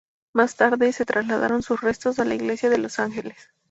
[0.33, 3.51] Más tarde se trasladaron sus restos a la iglesia de los Ángeles.